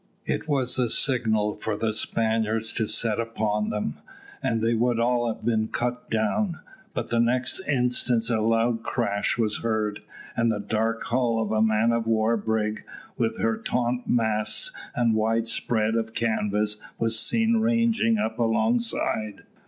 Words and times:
It 0.25 0.47
was 0.47 0.77
the 0.77 0.89
signal 0.89 1.53
for 1.53 1.77
the 1.77 1.93
Spaniards 1.93 2.73
to 2.73 2.87
set 2.87 3.19
upon 3.19 3.69
them, 3.69 3.97
and 4.41 4.63
they 4.63 4.73
would 4.73 4.99
all 4.99 5.31
have 5.31 5.45
been 5.45 5.67
cut 5.67 6.09
down, 6.09 6.59
but 6.95 7.11
the 7.11 7.19
next 7.19 7.61
instant 7.67 8.27
a 8.31 8.41
loud 8.41 8.81
crash 8.81 9.37
was 9.37 9.59
heard, 9.59 10.01
and 10.35 10.51
the 10.51 10.59
dark 10.59 11.03
hull 11.03 11.39
of 11.39 11.51
a 11.51 11.61
man 11.61 11.91
of 11.91 12.07
war 12.07 12.35
brig, 12.35 12.83
with 13.15 13.37
her 13.37 13.57
taunt 13.57 14.07
masts 14.07 14.71
and 14.95 15.13
wide 15.13 15.47
spread 15.47 15.93
of 15.93 16.15
canvas, 16.15 16.77
was 16.97 17.19
seen 17.19 17.57
ranging 17.57 18.17
up 18.17 18.39
alongside. 18.39 19.43